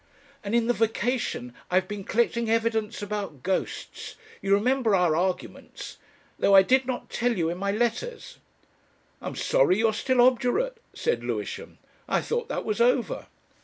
"And 0.43 0.55
in 0.55 0.65
the 0.65 0.73
vacation 0.73 1.53
I 1.69 1.75
have 1.75 1.87
been 1.87 2.03
collecting 2.03 2.49
evidence 2.49 3.03
about 3.03 3.43
ghosts 3.43 4.15
you 4.41 4.51
remember 4.51 4.95
our 4.95 5.15
arguments. 5.15 5.97
Though 6.39 6.55
I 6.55 6.63
did 6.63 6.87
not 6.87 7.11
tell 7.11 7.37
you 7.37 7.51
in 7.51 7.59
my 7.59 7.71
letters." 7.71 8.39
"I'm 9.21 9.35
sorry 9.35 9.77
you're 9.77 9.93
still 9.93 10.19
obdurate," 10.19 10.79
said 10.95 11.23
Lewisham. 11.23 11.77
"I 12.09 12.21
thought 12.21 12.49
that 12.49 12.65
was 12.65 12.81
over." 12.81 13.27